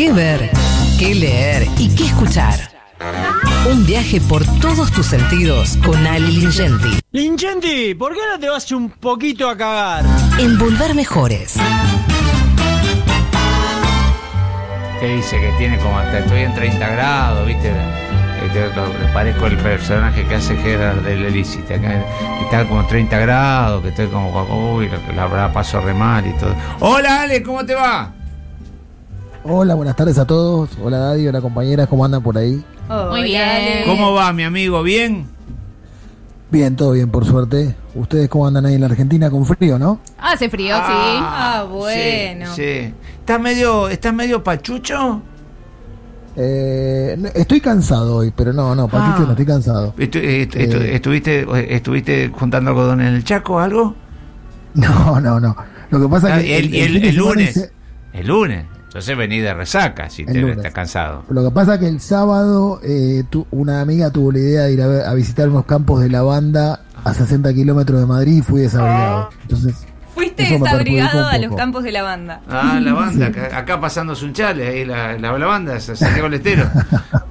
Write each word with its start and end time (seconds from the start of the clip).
qué 0.00 0.12
ver, 0.12 0.50
qué 0.98 1.14
leer 1.14 1.66
y 1.76 1.94
qué 1.94 2.06
escuchar. 2.06 2.58
Un 3.70 3.84
viaje 3.84 4.18
por 4.18 4.42
todos 4.58 4.90
tus 4.92 5.04
sentidos 5.04 5.76
con 5.84 6.06
Ali 6.06 6.38
Lingenti. 6.38 7.00
Lingenti, 7.12 7.94
¿por 7.94 8.14
qué 8.14 8.20
no 8.32 8.40
te 8.40 8.48
vas 8.48 8.72
un 8.72 8.88
poquito 8.88 9.50
a 9.50 9.58
cagar? 9.58 10.06
En 10.38 10.58
Volver 10.58 10.94
Mejores. 10.94 11.58
Que 15.00 15.16
dice 15.16 15.38
que 15.38 15.52
tiene 15.58 15.76
como 15.80 15.98
hasta 15.98 16.20
estoy 16.20 16.40
en 16.44 16.54
30 16.54 16.88
grados, 16.88 17.46
¿viste? 17.46 17.70
Este, 18.42 18.70
parezco 19.12 19.48
el 19.48 19.58
personaje 19.58 20.24
que 20.24 20.36
hace 20.36 20.56
Gerard 20.56 21.02
del 21.02 21.26
Elícita, 21.26 21.78
que 21.78 22.02
está 22.44 22.66
como 22.66 22.86
30 22.86 23.18
grados, 23.18 23.82
que 23.82 23.90
estoy 23.90 24.06
como, 24.06 24.74
uy, 24.76 24.88
la 25.14 25.26
verdad 25.26 25.52
paso 25.52 25.78
re 25.82 25.92
mal 25.92 26.26
y 26.26 26.32
todo. 26.38 26.54
Hola 26.78 27.20
Ale, 27.20 27.42
¿cómo 27.42 27.66
te 27.66 27.74
va? 27.74 28.14
Hola, 29.42 29.74
buenas 29.74 29.96
tardes 29.96 30.18
a 30.18 30.26
todos. 30.26 30.70
Hola 30.82 30.98
Daddy, 30.98 31.26
hola 31.28 31.40
compañeras, 31.40 31.88
¿cómo 31.88 32.04
andan 32.04 32.22
por 32.22 32.36
ahí? 32.36 32.62
Muy 33.10 33.22
bien. 33.22 33.84
¿Cómo 33.86 34.12
va 34.12 34.32
mi 34.32 34.42
amigo? 34.42 34.82
¿Bien? 34.82 35.26
Bien, 36.50 36.74
todo 36.76 36.92
bien, 36.92 37.08
por 37.10 37.24
suerte. 37.24 37.76
¿Ustedes 37.94 38.28
cómo 38.28 38.46
andan 38.46 38.66
ahí 38.66 38.74
en 38.74 38.80
la 38.80 38.86
Argentina 38.88 39.30
con 39.30 39.46
frío, 39.46 39.78
no? 39.78 40.00
Hace 40.18 40.50
frío, 40.50 40.74
sí. 40.76 40.82
Ah, 40.84 41.64
bueno. 41.70 42.46
Sí, 42.54 42.62
sí. 42.62 42.94
¿Estás 43.20 43.40
medio, 43.40 43.88
estás 43.88 44.12
medio 44.12 44.42
pachucho? 44.42 45.22
Eh, 46.36 47.16
estoy 47.34 47.60
cansado 47.60 48.16
hoy, 48.16 48.32
pero 48.34 48.52
no, 48.52 48.74
no, 48.74 48.88
Pachucho, 48.88 49.18
Ah. 49.22 49.24
no 49.26 49.30
estoy 49.30 49.46
cansado. 49.46 49.94
Estu- 49.96 50.20
estu- 50.22 50.56
estu- 50.58 50.80
Eh. 50.80 50.94
¿Estuviste, 50.94 51.74
¿Estuviste 51.74 52.28
juntando 52.32 52.70
algodón 52.70 53.00
en 53.00 53.14
el 53.14 53.24
Chaco 53.24 53.54
o 53.54 53.58
algo? 53.58 53.94
No, 54.74 55.20
no, 55.20 55.40
no. 55.40 55.56
Lo 55.90 56.00
que 56.00 56.08
pasa 56.08 56.34
Ah, 56.36 56.40
es 56.40 56.44
que 56.68 56.84
el, 56.84 57.16
lunes. 57.16 57.70
El 58.12 58.26
lunes. 58.28 58.64
Entonces 58.90 59.16
vení 59.16 59.38
de 59.38 59.54
resaca 59.54 60.10
si 60.10 60.26
te 60.26 60.34
lunes. 60.34 60.56
estás 60.56 60.72
cansado. 60.72 61.22
Lo 61.30 61.44
que 61.44 61.50
pasa 61.52 61.74
es 61.74 61.80
que 61.80 61.86
el 61.86 62.00
sábado 62.00 62.80
eh, 62.82 63.22
tu- 63.30 63.46
una 63.52 63.80
amiga 63.80 64.10
tuvo 64.10 64.32
la 64.32 64.38
idea 64.40 64.62
de 64.64 64.72
ir 64.72 64.82
a, 64.82 64.86
ver- 64.88 65.06
a 65.06 65.14
visitar 65.14 65.48
unos 65.48 65.64
campos 65.64 66.00
de 66.02 66.08
lavanda 66.08 66.80
a 67.04 67.14
60 67.14 67.54
kilómetros 67.54 68.00
de 68.00 68.06
Madrid 68.06 68.38
y 68.38 68.42
fui 68.42 68.62
desabrigado. 68.62 69.30
Entonces, 69.42 69.74
Fuiste 70.12 70.42
desabrigado 70.42 71.28
a 71.28 71.38
los 71.38 71.54
campos 71.54 71.84
de 71.84 71.92
la 71.92 72.02
banda. 72.02 72.40
Ah, 72.50 72.80
la 72.82 72.92
banda, 72.94 73.26
acá, 73.28 73.56
acá 73.56 73.80
pasando 73.80 74.16
Sunchales, 74.16 74.68
ahí 74.68 74.84
la, 74.84 75.16
la, 75.16 75.38
la 75.38 75.46
banda, 75.46 75.78
se 75.78 75.94
Santiago 75.94 76.28
del 76.28 76.34
Estero. 76.40 76.64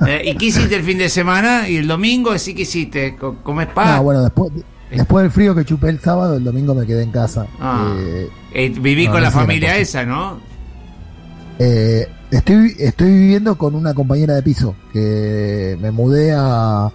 Eh, 0.08 0.32
¿Y 0.32 0.36
qué 0.38 0.46
hiciste 0.46 0.76
el 0.78 0.84
fin 0.84 0.98
de 0.98 1.10
semana? 1.10 1.68
¿Y 1.68 1.76
el 1.76 1.86
domingo 1.88 2.36
sí 2.38 2.56
que 2.56 2.62
hiciste? 2.62 3.18
Co- 3.18 3.36
¿Comés 3.44 3.68
pan? 3.68 3.98
no, 3.98 4.04
bueno, 4.04 4.24
después, 4.24 4.50
después 4.90 5.24
del 5.24 5.32
frío 5.32 5.54
que 5.54 5.66
chupé 5.66 5.90
el 5.90 6.00
sábado, 6.00 6.38
el 6.38 6.44
domingo 6.46 6.74
me 6.74 6.86
quedé 6.86 7.04
en 7.04 7.12
casa. 7.12 7.46
Ah. 7.60 7.94
Eh, 8.00 8.30
Eh, 8.54 8.70
viví 8.80 9.06
No, 9.08 9.12
con 9.12 9.20
no 9.20 9.26
la 9.26 9.32
familia 9.32 9.76
esa, 9.78 10.06
¿no? 10.06 10.40
Eh, 11.60 12.08
estoy, 12.32 12.74
estoy 12.80 13.12
viviendo 13.12 13.58
con 13.58 13.76
una 13.76 13.94
compañera 13.94 14.34
de 14.34 14.42
piso 14.42 14.76
que 14.94 15.78
me 15.82 15.92
mudé 15.92 16.34
a. 16.36 16.90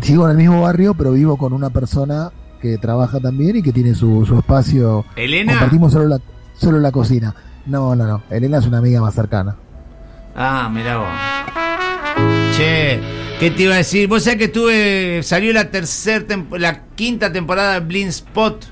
Sigo 0.00 0.24
en 0.24 0.32
el 0.32 0.36
mismo 0.38 0.62
barrio, 0.62 0.94
pero 0.94 1.12
vivo 1.12 1.36
con 1.36 1.52
una 1.52 1.70
persona 1.70 2.32
que 2.60 2.78
trabaja 2.78 3.20
también 3.20 3.56
y 3.56 3.62
que 3.62 3.72
tiene 3.72 3.94
su, 3.94 4.24
su 4.26 4.38
espacio. 4.38 5.04
¿Elena? 5.16 5.52
Compartimos 5.52 5.92
solo 5.92 6.08
la, 6.08 6.20
solo 6.56 6.80
la 6.80 6.90
cocina. 6.90 7.34
No, 7.66 7.94
no, 7.94 8.06
no. 8.06 8.22
Elena 8.30 8.58
es 8.58 8.66
una 8.66 8.78
amiga 8.78 9.00
más 9.00 9.14
cercana. 9.14 9.56
Ah, 10.34 10.68
mirá 10.72 10.96
vos. 10.96 12.56
Che, 12.56 13.00
¿qué 13.38 13.50
te 13.50 13.62
iba 13.64 13.74
a 13.74 13.78
decir? 13.78 14.08
Vos 14.08 14.24
sabés 14.24 14.38
que 14.38 14.44
estuve. 14.46 15.22
Salió 15.22 15.52
la 15.52 15.70
tercera 15.70 16.24
la 16.52 16.84
quinta 16.94 17.30
temporada 17.32 17.74
de 17.74 17.80
Blind 17.80 18.08
Spot. 18.10 18.64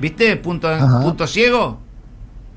¿Viste? 0.00 0.36
Punto, 0.36 0.68
Ajá. 0.68 1.02
punto 1.02 1.26
ciego. 1.26 1.78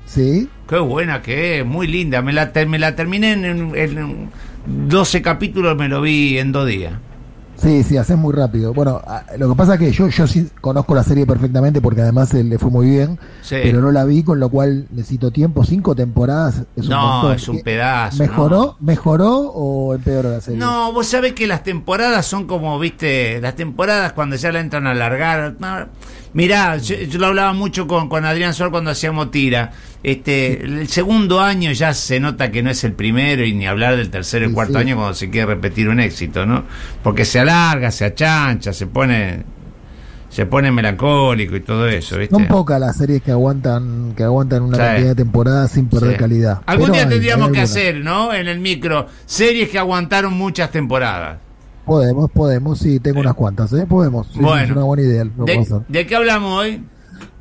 ¿Sí? 0.06 0.48
Qué 0.68 0.78
buena 0.78 1.22
que 1.22 1.60
es, 1.60 1.66
muy 1.66 1.86
linda. 1.86 2.22
Me 2.22 2.32
la, 2.32 2.50
me 2.66 2.78
la 2.78 2.94
terminé 2.94 3.32
en, 3.32 3.44
en- 3.44 3.76
en 3.76 4.30
12 4.88 5.22
capítulos, 5.22 5.76
me 5.76 5.88
lo 5.88 6.00
vi 6.00 6.38
en 6.38 6.52
dos 6.52 6.66
días. 6.66 6.92
Sí, 7.56 7.84
sí, 7.84 7.96
haces 7.96 8.16
muy 8.18 8.34
rápido. 8.34 8.74
Bueno, 8.74 9.00
a- 9.06 9.24
lo 9.38 9.48
que 9.48 9.54
pasa 9.54 9.74
es 9.74 9.80
que 9.80 9.92
yo, 9.92 10.08
yo 10.08 10.26
sí 10.26 10.48
conozco 10.60 10.94
la 10.94 11.04
serie 11.04 11.24
perfectamente 11.24 11.80
porque 11.80 12.00
además 12.02 12.34
le 12.34 12.58
fue 12.58 12.68
muy 12.70 12.90
bien, 12.90 13.18
Sí. 13.42 13.56
pero 13.62 13.80
no 13.80 13.92
la 13.92 14.04
vi, 14.04 14.22
con 14.24 14.40
lo 14.40 14.48
cual 14.48 14.86
necesito 14.90 15.30
tiempo. 15.30 15.64
Cinco 15.64 15.94
temporadas 15.94 16.62
es 16.76 16.84
un 16.84 16.90
no, 16.90 17.00
montón. 17.12 17.32
es 17.36 17.48
un 17.48 17.56
¿Qué- 17.58 17.62
pedazo. 17.64 18.18
¿Mejoró, 18.18 18.56
¿no? 18.58 18.76
¿Mejoró 18.80 19.38
o 19.38 19.94
empeoró 19.94 20.30
la 20.30 20.40
serie? 20.40 20.58
No, 20.58 20.92
vos 20.92 21.06
sabés 21.06 21.32
que 21.34 21.46
las 21.46 21.62
temporadas 21.62 22.26
son 22.26 22.46
como, 22.46 22.78
viste, 22.78 23.40
las 23.40 23.54
temporadas 23.54 24.12
cuando 24.14 24.34
ya 24.36 24.50
la 24.50 24.60
entran 24.60 24.86
a 24.88 24.90
alargar. 24.90 25.54
Mirá, 26.34 26.76
yo, 26.76 26.94
yo 26.96 27.18
lo 27.18 27.26
hablaba 27.26 27.52
mucho 27.54 27.86
con, 27.86 28.08
con 28.08 28.24
Adrián 28.24 28.52
Sol 28.54 28.70
cuando 28.70 28.90
hacíamos 28.90 29.30
tira. 29.30 29.72
Este, 30.02 30.62
el 30.62 30.88
segundo 30.88 31.40
año 31.40 31.72
ya 31.72 31.94
se 31.94 32.20
nota 32.20 32.50
que 32.50 32.62
no 32.62 32.70
es 32.70 32.84
el 32.84 32.92
primero 32.92 33.42
y 33.44 33.54
ni 33.54 33.66
hablar 33.66 33.96
del 33.96 34.10
tercero 34.10 34.44
y 34.44 34.48
Sí, 34.48 34.54
cuarto 34.54 34.74
sí. 34.74 34.78
año 34.80 34.96
cuando 34.96 35.14
se 35.14 35.30
quiere 35.30 35.46
repetir 35.46 35.88
un 35.88 35.98
éxito, 36.00 36.44
¿no? 36.44 36.64
Porque 37.02 37.24
se 37.24 37.40
alarga, 37.40 37.90
se 37.90 38.04
achancha, 38.04 38.74
se 38.74 38.86
pone, 38.86 39.44
se 40.28 40.44
pone 40.44 40.70
melancólico 40.70 41.56
y 41.56 41.60
todo 41.60 41.88
eso, 41.88 42.18
¿viste? 42.18 42.34
Son 42.34 42.46
pocas 42.46 42.78
las 42.78 42.96
series 42.98 43.22
que 43.22 43.30
aguantan 43.30 44.12
que 44.14 44.24
aguantan 44.24 44.62
una 44.64 44.76
Sí. 44.76 44.82
cantidad 44.82 45.08
de 45.08 45.14
temporadas 45.14 45.70
sin 45.70 45.86
perder 45.88 46.16
calidad. 46.18 46.60
Algún 46.66 46.90
Pero 46.90 46.98
día 46.98 47.08
tendríamos 47.08 47.46
hay 47.48 47.52
que 47.54 47.60
hacer, 47.62 47.96
¿no? 48.04 48.34
En 48.34 48.46
el 48.48 48.58
micro, 48.60 49.06
series 49.24 49.70
que 49.70 49.78
aguantaron 49.78 50.34
muchas 50.34 50.70
temporadas. 50.70 51.38
Podemos, 51.84 52.30
podemos, 52.30 52.78
sí, 52.78 52.98
tengo 53.00 53.20
unas 53.20 53.34
cuantas, 53.34 53.72
¿eh? 53.74 53.86
Podemos. 53.86 54.26
Sí, 54.32 54.40
Bueno. 54.40 54.62
es 54.64 54.70
una 54.70 54.84
buena 54.84 55.02
idea. 55.02 55.24
¿De, 55.24 55.82
de 55.88 56.06
qué 56.06 56.16
hablamos 56.16 56.58
hoy? 56.60 56.84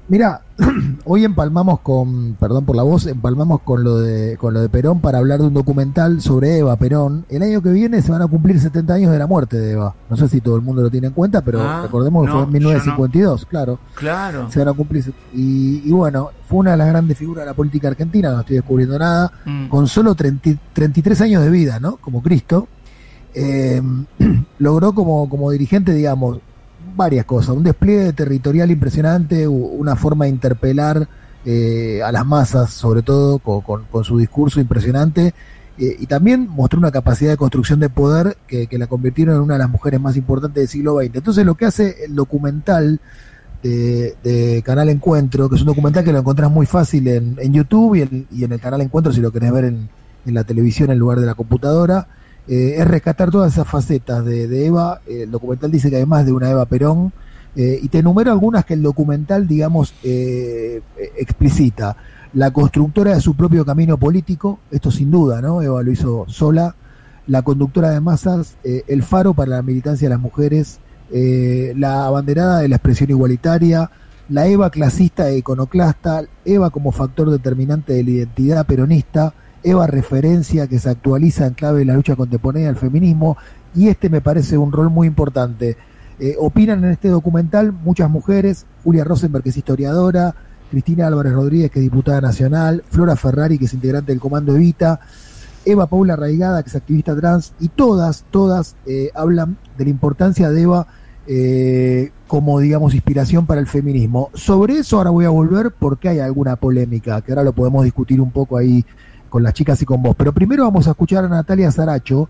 Mira, 0.10 0.42
hoy 1.06 1.24
empalmamos 1.24 1.80
con, 1.80 2.36
perdón 2.36 2.66
por 2.66 2.76
la 2.76 2.84
voz, 2.84 3.08
empalmamos 3.08 3.62
con 3.62 3.86
lo 3.86 4.00
de 4.00 4.36
con 4.36 4.54
lo 4.54 4.60
de 4.60 4.68
Perón 4.68 5.00
para 5.00 5.18
hablar 5.20 5.40
de 5.40 5.48
un 5.48 5.54
documental 5.54 6.22
sobre 6.22 6.58
Eva 6.58 6.76
Perón. 6.76 7.26
El 7.30 7.42
año 7.42 7.62
que 7.62 7.70
viene 7.72 8.02
se 8.02 8.12
van 8.12 8.22
a 8.22 8.28
cumplir 8.28 8.60
70 8.60 8.94
años 8.94 9.12
de 9.14 9.18
la 9.18 9.28
muerte 9.28 9.58
de 9.58 9.72
Eva. 9.72 9.96
No 10.10 10.18
sé 10.18 10.28
si 10.28 10.42
todo 10.42 10.58
el 10.58 10.62
mundo 10.62 10.82
lo 10.82 10.90
tiene 10.90 11.08
en 11.08 11.14
cuenta, 11.14 11.42
pero 11.42 11.62
Ah, 11.62 11.84
recordemos 11.84 12.24
que 12.26 12.28
no, 12.28 12.34
fue 12.36 12.44
en 12.44 12.52
1952, 12.52 13.46
claro. 13.46 13.80
Claro. 13.96 14.52
Se 14.52 14.60
van 14.60 14.68
a 14.68 14.74
cumplir. 14.74 15.06
Y, 15.34 15.82
y 15.86 15.92
bueno, 15.94 16.32
fue 16.50 16.60
una 16.60 16.72
de 16.72 16.78
las 16.78 16.90
grandes 16.90 17.18
figuras 17.18 17.44
de 17.46 17.52
la 17.52 17.56
política 17.56 17.88
argentina, 17.88 18.30
no 18.34 18.42
estoy 18.42 18.58
descubriendo 18.58 19.00
nada. 19.00 19.32
Mm. 19.46 19.68
con 19.70 19.88
solo 19.88 20.14
30 20.16 20.50
33 20.74 21.22
años 21.22 21.44
de 21.44 21.50
vida, 21.50 21.80
¿no? 21.80 21.96
Como 21.96 22.22
Cristo, 22.22 22.68
eh, 23.34 23.82
logró 24.64 24.94
como, 24.94 25.30
como 25.30 25.52
dirigente, 25.52 25.94
digamos, 25.94 26.40
varias 26.96 27.26
cosas. 27.26 27.56
Un 27.56 27.64
despliegue 27.64 28.14
territorial 28.14 28.72
impresionante, 28.72 29.48
una 29.48 29.96
forma 29.96 30.26
de 30.26 30.32
interpelar 30.32 31.08
eh, 31.46 32.02
a 32.04 32.12
las 32.12 32.26
masas, 32.26 32.72
sobre 32.72 33.02
todo 33.02 33.40
con, 33.40 33.62
con- 33.62 34.04
su 34.04 34.18
discurso 34.18 34.60
impresionante. 34.60 35.34
eh, 35.78 35.98
y 36.00 36.06
también 36.08 36.48
mostró 36.50 36.80
una 36.80 36.92
capacidad 36.92 37.32
de 37.32 37.38
construcción 37.38 37.80
de 37.80 37.90
poder 37.90 38.38
que, 38.48 38.68
que 38.68 38.78
la 38.78 38.88
convirtieron 38.88 39.36
en 39.36 39.42
una 39.42 39.56
de 39.56 39.60
las 39.60 39.70
mujeres 39.70 40.00
más 40.00 40.16
importantes 40.16 40.62
del 40.62 40.68
siglo 40.68 41.00
XX. 41.00 41.16
Entonces 41.16 41.46
lo 41.46 41.56
que 41.56 41.66
hace 41.66 42.06
el 42.06 42.16
documental 42.16 43.00
de, 43.64 44.16
de 44.24 44.62
Canal 44.64 44.90
Encuentro, 44.90 45.50
que 45.50 45.56
es 45.56 45.62
un 45.62 45.68
documental 45.68 46.04
que 46.04 46.12
lo 46.14 46.20
encontrás 46.20 46.52
muy 46.52 46.66
fácil 46.66 47.08
en, 47.08 47.38
en 47.40 47.54
YouTube 47.54 47.96
y 47.96 48.02
en, 48.02 48.28
y 48.32 48.44
en 48.44 48.52
el 48.52 48.60
canal 48.60 48.82
Encuentro 48.82 49.12
si 49.14 49.22
lo 49.22 49.32
querés 49.32 49.52
ver 49.52 49.66
en, 49.66 49.90
en 50.26 50.34
la 50.34 50.44
televisión 50.44 50.92
en 50.92 51.00
lugar 51.00 51.20
de 51.20 51.26
la 51.26 51.34
computadora, 51.34 52.08
eh, 52.48 52.76
es 52.78 52.88
rescatar 52.88 53.32
todas 53.32 53.54
esas 53.54 53.68
facetas 53.68 54.26
de, 54.26 54.66
Eva. 54.66 55.02
El 55.08 55.32
documental 55.32 55.72
dice 55.72 55.90
que 55.90 55.98
hay 55.98 56.06
más 56.06 56.26
de 56.26 56.32
una 56.32 56.50
Eva 56.50 56.66
Perón 56.66 57.14
eh, 57.56 57.80
y 57.82 57.88
te 57.88 58.00
enumero 58.00 58.32
algunas 58.32 58.66
que 58.66 58.74
el 58.74 58.82
documental, 58.82 59.48
digamos, 59.48 59.94
eh, 60.04 60.82
explicita. 61.18 61.96
La 62.34 62.52
constructora 62.52 63.14
de 63.14 63.22
su 63.22 63.36
propio 63.36 63.64
camino 63.64 63.98
político, 63.98 64.60
esto 64.72 64.90
sin 64.90 65.12
duda, 65.12 65.40
¿no? 65.40 65.62
Eva 65.62 65.84
lo 65.84 65.92
hizo 65.92 66.26
sola. 66.28 66.76
La 67.28 67.44
conductora 67.44 67.92
de 67.92 68.02
masas, 68.02 68.58
eh, 68.64 68.84
el 68.88 69.04
faro 69.04 69.34
para 69.34 69.52
la 69.52 69.62
militancia 69.62 70.08
de 70.08 70.16
las 70.16 70.22
mujeres, 70.22 70.80
la 71.12 72.08
abanderada 72.08 72.60
de 72.60 72.68
la 72.68 72.78
expresión 72.78 73.12
igualitaria, 73.12 73.92
la 74.30 74.48
Eva 74.48 74.72
clasista 74.72 75.30
e 75.30 75.38
iconoclasta, 75.38 76.24
Eva 76.44 76.72
como 76.72 76.92
factor 76.92 77.30
determinante 77.30 77.94
de 77.94 78.04
la 78.04 78.10
identidad 78.10 78.66
peronista, 78.66 79.36
Eva 79.64 79.88
referencia 79.88 80.68
que 80.68 80.80
se 80.80 80.90
actualiza 80.90 81.48
en 81.48 81.54
clave 81.54 81.80
de 81.80 81.86
la 81.86 81.96
lucha 81.96 82.16
contemporánea 82.16 82.68
del 82.68 82.78
feminismo, 82.78 83.38
y 83.76 83.88
este 83.88 84.10
me 84.10 84.22
parece 84.22 84.58
un 84.58 84.72
rol 84.72 84.90
muy 84.90 85.08
importante. 85.08 85.78
Eh, 86.20 86.36
opinan 86.40 86.84
en 86.84 86.92
este 86.92 87.10
documental 87.10 87.72
muchas 87.72 88.10
mujeres, 88.10 88.66
Julia 88.84 89.04
Rosenberg, 89.04 89.44
que 89.44 89.50
es 89.50 89.58
historiadora, 89.58 90.36
Cristina 90.70 91.08
Álvarez 91.08 91.34
Rodríguez, 91.34 91.72
que 91.72 91.80
es 91.80 91.84
diputada 91.84 92.22
nacional, 92.22 92.84
Flora 92.90 93.16
Ferrari, 93.16 93.58
que 93.58 93.66
es 93.66 93.74
integrante 93.74 94.12
del 94.12 94.20
Comando 94.20 94.56
Evita, 94.56 95.00
Eva 95.66 95.88
Paula 95.88 96.16
Raigada, 96.16 96.62
que 96.64 96.70
es 96.70 96.76
activista 96.76 97.16
trans, 97.16 97.54
y 97.60 97.70
todas, 97.70 98.26
todas 98.32 98.76
eh, 98.86 99.12
hablan 99.16 99.58
de 99.78 99.86
la 99.86 99.90
importancia 99.90 100.50
de 100.50 100.62
Eva 100.62 100.88
eh, 101.26 102.12
como, 102.28 102.60
digamos, 102.60 102.94
inspiración 102.94 103.46
para 103.46 103.62
el 103.62 103.68
feminismo. 103.68 104.30
Sobre 104.34 104.78
eso 104.78 104.98
ahora 104.98 105.10
voy 105.10 105.26
a 105.26 105.30
volver 105.30 105.72
porque 105.72 106.10
hay 106.10 106.20
alguna 106.20 106.56
polémica, 106.56 107.22
que 107.22 107.32
ahora 107.32 107.44
lo 107.44 107.54
podemos 107.54 107.84
discutir 107.84 108.20
un 108.20 108.32
poco 108.32 108.58
ahí 108.58 108.86
con 109.34 109.42
las 109.42 109.54
chicas 109.56 109.82
y 109.82 109.86
con 109.86 110.00
vos. 110.04 110.16
Pero 110.16 110.32
primero 110.32 110.64
vamos 110.64 110.88
a 110.88 110.92
escuchar 110.92 111.26
a 111.26 111.28
Natalia 111.28 111.72
Saracho, 111.72 112.30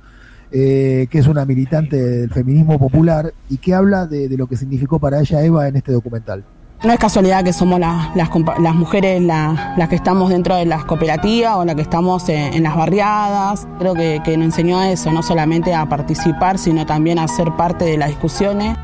eh, 0.54 1.08
que 1.10 1.20
es 1.20 1.28
una 1.28 1.44
militante 1.44 1.98
del 2.02 2.30
feminismo 2.30 2.80
popular 2.80 3.34
y 3.50 3.58
que 3.58 3.74
habla 3.74 4.06
de, 4.08 4.30
de 4.30 4.38
lo 4.38 4.48
que 4.48 4.56
significó 4.56 5.00
para 5.00 5.20
ella 5.20 5.44
Eva 5.44 5.68
en 5.68 5.76
este 5.76 5.92
documental. 5.92 6.46
No 6.82 6.94
es 6.94 7.00
casualidad 7.00 7.44
que 7.44 7.52
somos 7.52 7.78
la- 7.78 8.14
las, 8.16 8.74
mujeres 8.76 9.22
la- 9.22 9.74
las 9.78 9.90
que 9.90 9.96
estamos 9.98 10.30
dentro 10.30 10.56
de 10.56 10.66
las 10.66 10.86
cooperativas 10.86 11.58
o 11.58 11.66
las 11.66 11.76
que 11.76 11.82
estamos 11.82 12.30
en, 12.30 12.54
en 12.54 12.64
las 12.64 12.74
barriadas. 12.78 13.68
Creo 13.80 13.96
que, 13.96 14.22
que 14.24 14.38
nos 14.38 14.46
enseñó 14.46 14.80
a 14.80 14.90
eso, 14.90 15.12
no 15.12 15.24
solamente 15.24 15.74
a 15.74 15.86
participar, 15.90 16.58
sino 16.58 16.86
también 16.86 17.20
a 17.20 17.28
ser 17.28 17.52
parte 17.58 17.84
de 17.84 17.98
las 17.98 18.08
discusiones. 18.08 18.78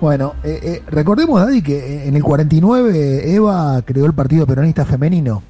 Bueno, 0.00 0.34
eh, 0.42 0.58
eh, 0.60 0.82
recordemos, 0.90 1.40
Daddy, 1.40 1.62
que 1.62 1.78
eh, 1.78 2.08
en 2.08 2.16
el 2.16 2.22
49 2.24 3.32
Eva 3.32 3.80
creó 3.84 4.06
el 4.06 4.12
Partido 4.12 4.44
Peronista 4.44 4.84
Femenino. 4.84 5.40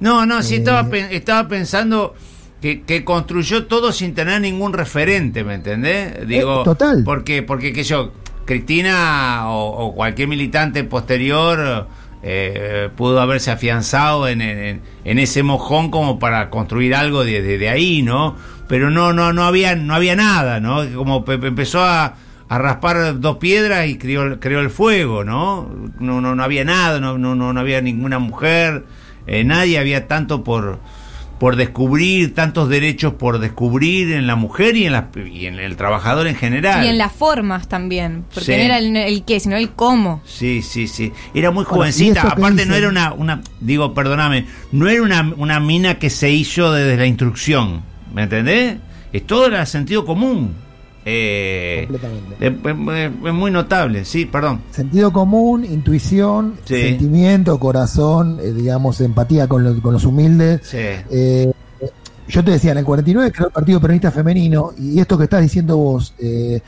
No, 0.00 0.26
no, 0.26 0.42
sí 0.42 0.54
Eh, 0.54 0.58
estaba, 0.58 0.88
pe- 0.90 1.14
estaba 1.16 1.48
pensando 1.48 2.14
que, 2.60 2.82
que 2.82 3.04
construyó 3.04 3.66
todo 3.66 3.92
sin 3.92 4.14
tener 4.14 4.40
ningún 4.40 4.72
referente, 4.72 5.44
¿me 5.44 5.54
entendés? 5.54 6.26
Digo, 6.26 6.60
Eh, 6.62 6.64
total. 6.64 7.02
Porque, 7.04 7.42
porque 7.42 7.72
que 7.72 7.84
yo, 7.84 8.12
Cristina 8.44 9.48
o, 9.50 9.86
o 9.86 9.94
cualquier 9.94 10.28
militante 10.28 10.84
posterior 10.84 11.88
eh, 12.22 12.88
pudo 12.96 13.20
haberse 13.20 13.50
afianzado 13.50 14.28
en, 14.28 14.40
en- 14.40 14.80
en 15.04 15.18
ese 15.18 15.42
mojón 15.42 15.90
como 15.90 16.18
para 16.18 16.48
construir 16.50 16.94
algo 16.94 17.22
de, 17.24 17.42
de- 17.42 17.68
ahí, 17.68 18.02
¿no? 18.02 18.36
Pero 18.66 18.88
no, 18.90 19.12
no, 19.12 19.32
no 19.34 19.44
había, 19.44 19.76
no 19.76 19.94
había 19.94 20.16
nada, 20.16 20.58
¿no? 20.60 20.82
Como 20.94 21.24
pe- 21.24 21.36
pe- 21.38 21.48
empezó 21.48 21.82
a, 21.84 22.14
a 22.48 22.58
raspar 22.58 23.20
dos 23.20 23.36
piedras 23.36 23.86
y 23.88 23.98
creó, 23.98 24.40
creó 24.40 24.60
el 24.60 24.70
fuego, 24.70 25.22
¿no? 25.22 25.68
No, 26.00 26.22
no, 26.22 26.34
no 26.34 26.42
había 26.42 26.64
nada, 26.64 26.98
no, 26.98 27.18
no, 27.18 27.34
no, 27.34 27.52
no 27.52 27.60
había 27.60 27.82
ninguna 27.82 28.18
mujer, 28.18 28.84
eh, 29.26 29.44
nadie 29.44 29.78
había 29.78 30.06
tanto 30.08 30.44
por, 30.44 30.78
por 31.38 31.56
descubrir, 31.56 32.34
tantos 32.34 32.68
derechos 32.68 33.14
por 33.14 33.38
descubrir 33.38 34.12
en 34.12 34.26
la 34.26 34.36
mujer 34.36 34.76
y 34.76 34.86
en, 34.86 34.92
la, 34.92 35.08
y 35.30 35.46
en 35.46 35.58
el 35.58 35.76
trabajador 35.76 36.26
en 36.26 36.36
general. 36.36 36.84
Y 36.84 36.88
en 36.88 36.98
las 36.98 37.12
formas 37.12 37.68
también. 37.68 38.24
Porque 38.32 38.44
Sí. 38.46 38.52
no 38.52 38.58
era 38.58 38.78
el, 38.78 38.96
el 38.96 39.24
qué, 39.24 39.40
sino 39.40 39.56
el 39.56 39.70
cómo. 39.70 40.22
Sí, 40.24 40.62
sí, 40.62 40.86
sí. 40.86 41.12
Era 41.34 41.50
muy 41.50 41.64
Ahora, 41.64 41.76
jovencita. 41.76 42.22
Aparte, 42.22 42.66
no 42.66 42.74
era 42.74 42.88
una, 42.88 43.12
una. 43.12 43.40
Digo, 43.60 43.92
perdóname. 43.94 44.46
No 44.72 44.88
era 44.88 45.02
una, 45.02 45.32
una 45.36 45.60
mina 45.60 45.98
que 45.98 46.08
se 46.10 46.30
hizo 46.30 46.72
desde 46.72 46.96
la 46.96 47.06
instrucción. 47.06 47.82
¿Me 48.14 48.22
entendés? 48.22 48.76
Es 49.12 49.26
todo 49.26 49.46
era 49.46 49.64
sentido 49.66 50.04
común. 50.04 50.54
Eh, 51.06 51.86
Completamente. 51.88 52.46
es, 52.46 52.52
es- 53.12 53.26
es 53.28 53.34
muy 53.34 53.50
notable, 53.50 54.04
sí, 54.04 54.24
perdón. 54.26 54.62
Sentido 54.70 55.12
común, 55.12 55.64
intuición, 55.64 56.54
Sí. 56.64 56.80
sentimiento, 56.80 57.58
corazón, 57.58 58.38
eh, 58.42 58.52
digamos, 58.52 59.00
empatía 59.00 59.46
con, 59.46 59.64
lo- 59.64 59.80
con 59.82 59.92
los 59.92 60.04
humildes. 60.04 60.60
Sí. 60.64 60.78
Eh, 60.78 61.52
yo 62.28 62.42
te 62.42 62.52
decía, 62.52 62.72
en 62.72 62.78
el 62.78 62.84
49 62.84 63.30
creó 63.32 63.48
el 63.48 63.52
Partido 63.52 63.80
Peronista 63.80 64.10
Femenino, 64.10 64.70
y 64.78 64.98
esto 64.98 65.18
que 65.18 65.24
estás 65.24 65.42
diciendo 65.42 65.76
vos, 65.76 66.14
eh, 66.18 66.62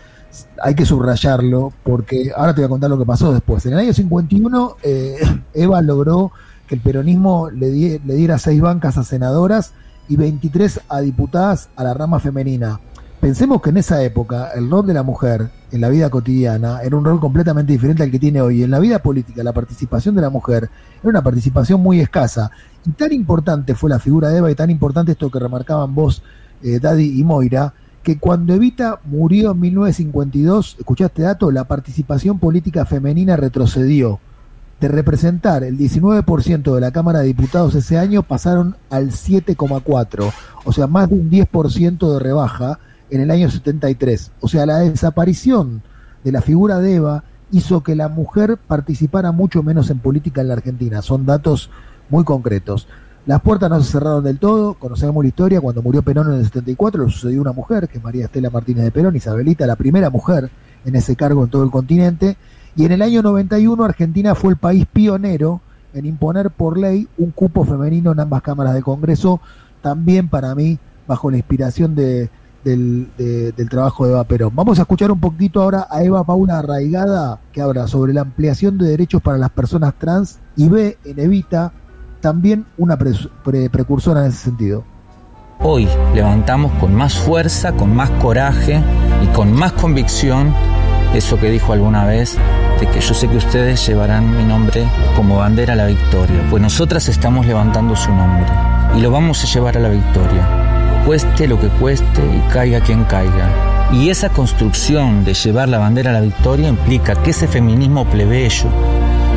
hay 0.63 0.75
que 0.75 0.85
subrayarlo, 0.85 1.73
porque 1.83 2.31
ahora 2.37 2.55
te 2.55 2.61
voy 2.61 2.67
a 2.67 2.69
contar 2.69 2.91
lo 2.91 2.99
que 2.99 3.07
pasó 3.07 3.33
después. 3.33 3.65
En 3.65 3.73
el 3.73 3.79
año 3.79 3.95
51, 3.95 4.77
eh, 4.83 5.17
Eva 5.55 5.81
logró 5.81 6.31
que 6.69 6.75
el 6.75 6.83
peronismo 6.83 7.49
le, 7.51 7.71
die- 7.71 8.01
le 8.05 8.15
diera 8.17 8.39
seis 8.39 8.61
bancas 8.61 8.99
a 8.99 9.05
senadoras 9.05 9.73
y 10.09 10.17
23 10.17 10.81
a 10.91 11.01
diputadas 11.01 11.71
a 11.75 11.85
la 11.85 11.95
rama 11.95 12.21
femenina. 12.21 12.81
Pensemos 13.21 13.63
que 13.63 13.71
en 13.71 13.79
esa 13.79 14.03
época 14.03 14.51
el 14.55 14.71
rol 14.71 14.87
de 14.87 14.95
la 14.95 15.03
mujer 15.03 15.51
en 15.73 15.81
la 15.81 15.89
vida 15.89 16.11
cotidiana 16.11 16.81
era 16.83 16.97
un 16.97 17.05
rol 17.05 17.19
completamente 17.19 17.73
diferente 17.73 18.03
al 18.03 18.11
que 18.11 18.19
tiene 18.19 18.41
hoy. 18.41 18.63
En 18.63 18.71
la 18.71 18.79
vida 18.79 18.99
política, 19.01 19.43
la 19.43 19.53
participación 19.53 20.15
de 20.15 20.23
la 20.23 20.31
mujer 20.31 20.71
era 21.01 21.11
una 21.11 21.23
participación 21.23 21.81
muy 21.81 22.01
escasa. 22.01 22.51
Y 22.85 22.91
tan 22.91 23.13
importante 23.13 23.75
fue 23.75 23.91
la 23.91 23.99
figura 23.99 24.29
de 24.29 24.39
Eva 24.39 24.51
y 24.51 24.55
tan 24.55 24.71
importante 24.71 25.13
esto 25.13 25.31
que 25.31 25.39
remarcaban 25.39 25.95
vos, 25.95 26.23
eh, 26.63 26.79
Daddy 26.79 27.19
y 27.19 27.25
Moira, 27.25 27.73
que 28.03 28.19
cuando 28.19 28.55
Evita 28.55 29.01
murió 29.05 29.53
en 29.53 29.61
1952, 29.61 30.77
escuchaste 30.79 31.23
dato, 31.23 31.51
la 31.51 31.65
participación 31.65 32.39
política 32.39 32.85
femenina 32.85 33.37
retrocedió. 33.37 34.21
De 34.79 34.89
representar 34.89 35.65
el 35.65 35.79
19% 35.79 36.75
de 36.75 36.81
la 36.83 36.91
Cámara 36.93 37.21
de 37.21 37.27
Diputados 37.27 37.75
ese 37.75 37.99
año 37.99 38.23
pasaron 38.23 38.77
al 38.91 39.11
7,4%, 39.11 40.33
o 40.65 40.73
sea, 40.73 40.87
más 40.87 41.09
de 41.09 41.15
un 41.15 41.31
10% 41.31 42.13
de 42.13 42.19
rebaja 42.19 42.79
en 43.11 43.21
el 43.21 43.31
año 43.31 43.51
73. 43.51 44.33
O 44.41 44.49
sea, 44.49 44.67
la 44.67 44.79
desaparición 44.79 45.83
de 46.25 46.33
la 46.33 46.43
figura 46.43 46.79
de 46.79 46.97
Eva 46.97 47.25
hizo 47.53 47.83
que 47.83 47.95
la 47.95 48.09
mujer 48.09 48.57
participara 48.57 49.33
mucho 49.33 49.63
menos 49.63 49.91
en 49.91 49.99
política 49.99 50.41
en 50.41 50.49
la 50.49 50.55
Argentina. 50.55 51.03
Son 51.03 51.27
datos 51.27 51.71
muy 52.09 52.25
concretos. 52.25 52.89
Las 53.27 53.41
puertas 53.41 53.69
no 53.69 53.81
se 53.83 53.91
cerraron 53.91 54.23
del 54.23 54.39
todo, 54.39 54.75
conocemos 54.75 55.25
la 55.25 55.29
historia, 55.29 55.61
cuando 55.61 55.83
murió 55.83 56.03
Perón 56.03 56.33
en 56.33 56.39
el 56.39 56.45
74 56.45 57.05
le 57.05 57.11
sucedió 57.11 57.41
una 57.41 57.53
mujer, 57.53 57.89
que 57.89 57.99
es 57.99 58.05
María 58.05 58.27
Estela 58.27 58.51
Martínez 58.51 58.85
de 58.85 58.93
Perón, 58.93 59.17
Isabelita, 59.17 59.67
la 59.67 59.75
primera 59.75 60.11
mujer 60.11 60.49
en 60.85 60.95
ese 60.95 61.17
cargo 61.17 61.43
en 61.43 61.51
todo 61.51 61.65
el 61.65 61.73
continente, 61.73 62.37
y 62.77 62.85
en 62.85 62.93
el 62.93 63.03
año 63.03 63.23
91 63.23 63.83
Argentina 63.83 64.37
fue 64.37 64.51
el 64.51 64.59
país 64.59 64.87
pionero 64.87 65.61
en 65.93 66.07
imponer 66.07 66.51
por 66.51 66.79
ley 66.79 67.09
un 67.19 67.33
cupo 67.33 67.65
femenino 67.65 68.13
en 68.13 68.21
ambas 68.21 68.43
cámaras 68.43 68.75
de 68.75 68.83
Congreso, 68.83 69.41
también 69.83 70.29
para 70.29 70.55
mí 70.55 70.79
bajo 71.09 71.29
la 71.29 71.39
inspiración 71.39 71.97
de, 71.97 72.31
del, 72.75 73.09
de- 73.17 73.67
trabajo 73.71 74.05
de 74.07 74.13
Eva 74.13 74.25
Perón. 74.25 74.51
Vamos 74.55 74.79
a 74.79 74.83
escuchar 74.83 75.11
un 75.13 75.21
poquito 75.21 75.63
ahora 75.63 75.87
a 75.91 76.03
Eva 76.03 76.25
Paula 76.25 76.59
Arraigada, 76.59 77.39
que 77.53 77.61
habla 77.63 77.87
sobre 77.87 78.13
la 78.13 78.23
ampliación 78.23 78.77
de 78.79 78.89
derechos 78.89 79.23
para 79.23 79.39
las 79.39 79.51
personas 79.51 79.95
trans 79.99 80.39
y 80.57 80.69
ve 80.69 80.99
en 81.05 81.19
Evita 81.21 81.73
también 82.21 82.67
una 82.77 82.97
pre- 82.97 83.71
precursora 83.71 84.23
en 84.23 84.27
ese 84.29 84.39
sentido. 84.45 84.83
Hoy 85.61 85.89
levantamos 86.15 86.73
con 86.81 86.95
más 86.95 87.15
fuerza, 87.17 87.73
con 87.73 87.95
más 87.95 88.11
coraje 88.23 88.83
y 89.23 89.27
con 89.29 89.53
más 89.53 89.73
convicción 89.73 90.53
eso 91.15 91.39
que 91.39 91.51
dijo 91.51 91.73
alguna 91.73 92.05
vez, 92.05 92.37
de 92.81 92.87
que 92.89 93.01
yo 93.01 93.15
sé 93.15 93.27
que 93.29 93.37
ustedes 93.39 93.87
llevarán 93.87 94.37
mi 94.37 94.45
nombre 94.45 94.85
como 95.15 95.37
bandera 95.39 95.73
a 95.73 95.77
la 95.77 95.87
victoria, 95.87 96.43
pues 96.51 96.61
nosotras 96.63 97.09
estamos 97.09 97.47
levantando 97.47 97.97
su 97.97 98.13
nombre 98.13 98.45
y 98.97 99.01
lo 99.01 99.11
vamos 99.11 99.43
a 99.43 99.47
llevar 99.47 99.79
a 99.79 99.81
la 99.81 99.89
victoria, 99.89 100.66
cueste 101.07 101.47
lo 101.47 101.59
que 101.61 101.69
cueste 101.69 102.21
y 102.21 102.53
caiga 102.53 102.81
quien 102.81 103.05
caiga. 103.05 103.89
Y 103.93 104.11
esa 104.11 104.29
construcción 104.29 105.25
de 105.25 105.35
llevar 105.35 105.69
la 105.69 105.79
bandera 105.79 106.11
a 106.11 106.15
la 106.15 106.21
victoria 106.21 106.69
implica 106.69 107.15
que 107.23 107.31
ese 107.31 107.47
feminismo 107.47 108.05
plebeyo, 108.05 108.67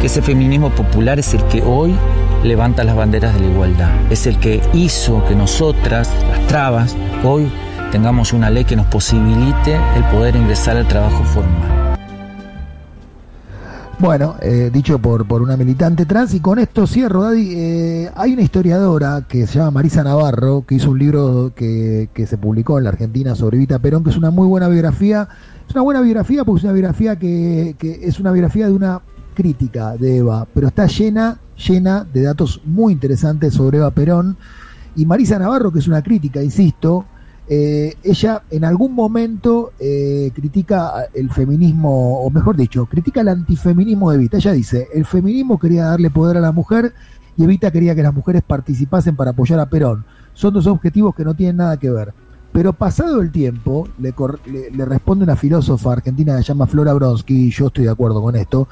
que 0.01 0.07
ese 0.07 0.24
feminismo 0.24 0.71
popular 0.71 1.19
es 1.19 1.36
el 1.36 1.44
que 1.44 1.62
hoy 1.62 1.95
levanta 2.44 2.83
las 2.83 2.95
banderas 2.95 3.36
de 3.36 3.42
la 3.42 3.51
igualdad. 3.51 3.92
Es 4.10 4.25
el 4.25 4.39
que 4.39 4.62
hizo 4.74 5.24
que 5.25 5.36
nosotras, 5.36 6.10
las 6.31 6.48
trabas, 6.48 6.98
hoy 7.24 7.51
tengamos 7.92 8.33
una 8.33 8.50
ley 8.50 8.66
que 8.66 8.75
nos 8.75 8.88
posibilite 8.88 9.77
el 9.95 10.04
poder 10.06 10.36
ingresar 10.36 10.75
al 10.75 10.88
trabajo 10.88 11.24
formal. 11.24 11.78
Bueno, 13.99 14.35
eh, 14.41 14.69
dicho 14.71 14.97
por, 14.97 15.27
por 15.27 15.41
una 15.41 15.57
militante 15.57 16.05
trans, 16.05 16.33
y 16.33 16.39
con 16.39 16.57
esto 16.57 16.87
cierro, 16.87 17.23
Daddy. 17.23 17.53
Eh, 17.53 18.11
hay 18.15 18.31
una 18.31 18.43
historiadora 18.43 19.25
que 19.27 19.45
se 19.45 19.59
llama 19.59 19.71
Marisa 19.71 20.05
Navarro, 20.05 20.63
que 20.65 20.75
hizo 20.75 20.91
un 20.91 20.99
libro 20.99 21.51
que, 21.53 22.09
que 22.13 22.25
se 22.25 22.37
publicó 22.37 22.77
en 22.77 22.85
la 22.85 22.91
Argentina 22.91 23.35
sobre 23.35 23.57
Vita 23.57 23.77
Perón, 23.79 24.06
que 24.06 24.11
es 24.11 24.18
una 24.18 24.31
muy 24.31 24.47
buena 24.47 24.69
biografía. 24.69 25.27
Es 25.68 25.75
una 25.75 25.81
buena 25.81 25.99
biografía 25.99 26.45
porque 26.45 26.59
es 26.59 26.63
una 26.63 26.73
biografía 26.73 27.18
que, 27.18 27.75
que 27.77 27.99
es 28.03 28.21
una 28.21 28.31
biografía 28.31 28.68
de 28.68 28.73
una 28.73 29.01
crítica 29.33 29.97
de 29.97 30.18
Eva, 30.18 30.47
pero 30.53 30.69
está 30.69 30.87
llena, 30.87 31.37
llena 31.57 32.06
de 32.06 32.21
datos 32.23 32.61
muy 32.63 32.94
interesantes 32.94 33.53
sobre 33.53 33.79
Eva 33.79 33.91
Perón. 33.91 34.37
Y 34.95 35.06
Marisa 35.06 35.37
Navarro, 35.37 35.73
que 35.73 35.79
es 35.79 35.87
una 35.89 36.01
crítica, 36.01 36.41
insisto, 36.41 37.06
eh, 37.51 37.95
ella 38.03 38.44
en 38.51 38.63
algún 38.63 38.94
momento 38.94 39.71
eh, 39.79 40.31
critica 40.35 41.07
el 41.13 41.31
feminismo, 41.31 42.21
o 42.21 42.29
mejor 42.29 42.56
dicho, 42.56 42.85
critica 42.85 43.21
el 43.21 43.29
antifeminismo 43.29 44.11
de 44.11 44.18
Evita. 44.18 44.37
Ella 44.37 44.51
dice, 44.51 44.87
el 44.94 45.06
feminismo 45.06 45.57
quería 45.57 45.85
darle 45.85 46.11
poder 46.11 46.37
a 46.37 46.41
la 46.41 46.51
mujer 46.51 46.94
y 47.35 47.44
Evita 47.44 47.71
quería 47.71 47.95
que 47.95 48.03
las 48.03 48.13
mujeres 48.13 48.44
participasen 48.45 49.15
para 49.15 49.31
apoyar 49.31 49.59
a 49.59 49.68
Perón. 49.68 50.06
Son 50.33 50.53
dos 50.53 50.68
objetivos 50.68 51.15
que 51.15 51.25
no 51.25 51.33
tienen 51.33 51.57
nada 51.57 51.77
que 51.77 51.89
ver. 51.89 52.13
Pero 52.51 52.73
pasado 52.73 53.19
el 53.21 53.31
tiempo, 53.31 53.87
le, 53.97 54.13
le 54.71 54.85
responde 54.85 55.23
una 55.23 55.35
filósofa 55.35 55.94
argentina 55.94 56.35
que 56.35 56.44
se 56.44 56.49
llama 56.49 56.68
Flora 56.68 56.94
Bronsky, 56.94 57.47
y 57.47 57.51
yo 57.51 57.68
estoy 57.68 57.85
de 57.85 57.91
acuerdo 57.91 58.21
con 58.21 58.35
esto, 58.35 58.68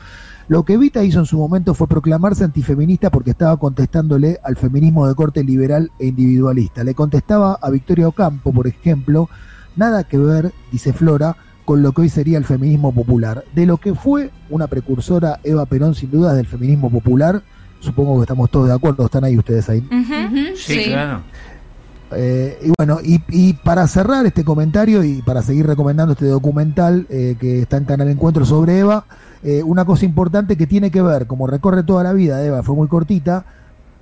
lo 0.47 0.63
que 0.63 0.73
Evita 0.73 1.03
hizo 1.03 1.19
en 1.19 1.25
su 1.25 1.37
momento 1.37 1.73
fue 1.73 1.87
proclamarse 1.87 2.43
antifeminista 2.43 3.09
porque 3.09 3.31
estaba 3.31 3.57
contestándole 3.57 4.39
al 4.43 4.55
feminismo 4.55 5.07
de 5.07 5.13
corte 5.13 5.43
liberal 5.43 5.91
e 5.99 6.07
individualista. 6.07 6.83
Le 6.85 6.95
contestaba 6.95 7.59
a 7.61 7.69
Victoria 7.69 8.07
Ocampo, 8.07 8.53
por 8.53 8.65
ejemplo, 8.65 9.29
nada 9.75 10.05
que 10.05 10.17
ver, 10.17 10.53
dice 10.71 10.93
Flora, 10.93 11.35
con 11.65 11.83
lo 11.83 11.91
que 11.91 12.03
hoy 12.03 12.09
sería 12.09 12.37
el 12.37 12.45
feminismo 12.45 12.93
popular. 12.93 13.43
De 13.53 13.65
lo 13.65 13.75
que 13.75 13.93
fue 13.93 14.31
una 14.49 14.67
precursora 14.67 15.41
Eva 15.43 15.65
Perón, 15.65 15.95
sin 15.95 16.11
duda, 16.11 16.33
del 16.33 16.47
feminismo 16.47 16.89
popular, 16.89 17.43
supongo 17.81 18.15
que 18.15 18.21
estamos 18.21 18.49
todos 18.49 18.67
de 18.67 18.73
acuerdo, 18.73 19.03
están 19.03 19.25
ahí 19.25 19.37
ustedes 19.37 19.67
ahí. 19.69 19.85
Sí, 20.55 20.85
claro. 20.85 21.23
Eh, 22.15 22.57
y 22.63 22.71
bueno, 22.77 22.99
y, 23.03 23.53
para 23.53 23.85
cerrar 23.87 24.25
este 24.25 24.45
comentario 24.45 25.03
y 25.03 25.21
para 25.21 25.41
seguir 25.41 25.67
recomendando 25.67 26.13
este 26.13 26.27
documental 26.27 27.05
eh, 27.09 27.35
que 27.39 27.61
está 27.61 27.77
en 27.77 27.85
Canal 27.85 28.09
Encuentro 28.09 28.45
sobre 28.45 28.79
Eva, 28.79 29.05
eh, 29.43 29.61
una 29.63 29.85
cosa 29.85 30.05
importante 30.05 30.55
que 30.55 30.67
tiene 30.67 30.89
que 30.89 31.01
ver, 31.01 31.27
como 31.27 31.47
recorre 31.47 31.83
toda 31.83 32.03
la 32.03 32.13
vida 32.13 32.37
de 32.37 32.47
Eva, 32.47 32.63
fue 32.63 32.75
muy 32.75 32.87
cortita, 32.87 33.45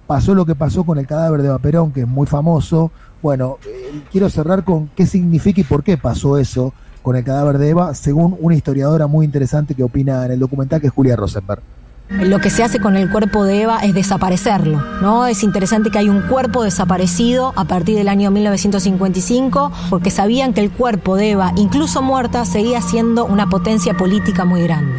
pasó 0.08 0.36
lo 0.36 0.46
que 0.46 0.56
pasó 0.56 0.84
con 0.84 0.98
el 0.98 1.08
cadáver 1.08 1.42
de 1.42 1.48
Eva 1.48 1.60
Perón, 1.60 1.92
que 1.92 2.02
es 2.02 2.08
muy 2.08 2.28
famoso. 2.28 2.92
Bueno, 3.22 3.58
eh, 3.68 4.04
quiero 4.12 4.30
cerrar 4.30 4.64
con 4.64 4.88
qué 4.96 5.06
significa 5.08 5.62
y 5.62 5.64
por 5.64 5.84
qué 5.84 5.98
pasó 5.98 6.38
eso, 6.38 6.74
con 7.02 7.16
el 7.16 7.24
cadáver 7.24 7.58
de 7.58 7.70
Eva, 7.70 7.94
según 7.96 8.38
una 8.40 8.56
historiadora 8.56 9.08
muy 9.08 9.26
interesante 9.26 9.76
que 9.76 9.84
opina 9.84 10.26
en 10.26 10.32
el 10.32 10.40
documental, 10.40 10.80
que 10.80 10.88
es 10.88 10.94
Julia 10.94 11.16
Rosenberg. 11.16 11.62
Lo 12.10 12.40
que 12.40 12.52
se 12.52 12.64
hace 12.64 12.80
con 12.80 12.96
el 12.96 13.10
cuerpo 13.10 13.44
de 13.46 13.64
Eva 13.64 13.80
es 13.80 13.94
desaparecerlo, 13.96 14.80
¿no? 15.02 15.26
Es 15.26 15.44
interesante 15.44 15.90
que 15.90 15.98
hay 15.98 16.08
un 16.08 16.22
cuerpo 16.22 16.64
desaparecido 16.64 17.52
a 17.56 17.66
partir 17.66 17.98
del 17.98 18.10
año 18.10 18.30
1955, 18.30 19.72
porque 19.90 20.12
sabían 20.12 20.54
que 20.54 20.62
el 20.62 20.72
cuerpo 20.72 21.16
de 21.16 21.32
Eva, 21.32 21.52
incluso 21.56 22.04
muerta, 22.04 22.46
seguía 22.46 22.82
siendo 22.82 23.26
una 23.26 23.50
potencia 23.50 23.96
política 23.96 24.46
muy 24.46 24.62
grande. 24.62 24.94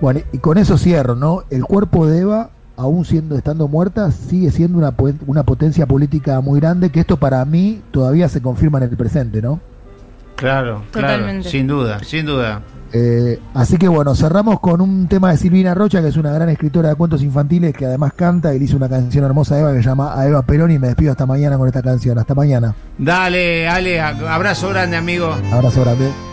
Bueno, 0.00 0.20
y 0.32 0.38
con 0.38 0.58
eso 0.58 0.76
cierro, 0.76 1.14
¿no? 1.14 1.44
El 1.50 1.64
cuerpo 1.64 2.06
de 2.06 2.22
Eva, 2.22 2.50
aún 2.76 3.04
siendo 3.04 3.36
estando 3.36 3.68
muerta, 3.68 4.10
sigue 4.10 4.50
siendo 4.50 4.78
una, 4.78 4.92
una 5.26 5.44
potencia 5.44 5.86
política 5.86 6.40
muy 6.40 6.58
grande, 6.58 6.90
que 6.90 7.00
esto 7.00 7.18
para 7.18 7.44
mí 7.44 7.82
todavía 7.92 8.28
se 8.28 8.42
confirma 8.42 8.78
en 8.78 8.84
el 8.84 8.96
presente, 8.96 9.40
¿no? 9.40 9.60
Claro, 10.34 10.82
claro, 10.90 11.08
Totalmente. 11.08 11.50
sin 11.50 11.66
duda, 11.68 12.02
sin 12.02 12.26
duda. 12.26 12.62
Eh, 12.92 13.38
así 13.54 13.76
que 13.76 13.88
bueno, 13.88 14.14
cerramos 14.14 14.60
con 14.60 14.80
un 14.80 15.06
tema 15.06 15.30
de 15.30 15.36
Silvina 15.36 15.74
Rocha, 15.74 16.02
que 16.02 16.08
es 16.08 16.16
una 16.16 16.32
gran 16.32 16.48
escritora 16.48 16.88
de 16.88 16.94
cuentos 16.96 17.22
infantiles 17.22 17.72
que 17.74 17.86
además 17.86 18.12
canta 18.14 18.54
y 18.54 18.58
le 18.58 18.64
hizo 18.64 18.76
una 18.76 18.88
canción 18.88 19.24
hermosa 19.24 19.54
a 19.54 19.60
Eva 19.60 19.72
que 19.72 19.82
se 19.82 19.88
llama 19.88 20.18
A 20.18 20.26
Eva 20.26 20.42
Perón 20.42 20.70
y 20.70 20.78
me 20.78 20.88
despido 20.88 21.12
hasta 21.12 21.26
mañana 21.26 21.56
con 21.56 21.68
esta 21.68 21.82
canción. 21.82 22.18
Hasta 22.18 22.34
mañana. 22.34 22.74
Dale, 22.98 23.68
Ale, 23.68 24.00
abrazo 24.00 24.68
grande, 24.70 24.96
amigo. 24.96 25.34
Abrazo 25.52 25.82
grande. 25.82 26.29